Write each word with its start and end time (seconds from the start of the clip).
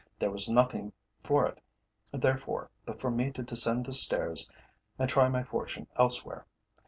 There 0.17 0.31
was 0.31 0.49
nothing 0.49 0.93
for 1.23 1.45
it, 1.45 1.61
therefore, 2.11 2.71
but 2.87 2.99
for 2.99 3.11
me 3.11 3.29
to 3.33 3.43
descend 3.43 3.85
the 3.85 3.93
stairs 3.93 4.51
and 4.97 5.07
try 5.07 5.29
my 5.29 5.43
fortune 5.43 5.85
elsewhere. 5.95 6.47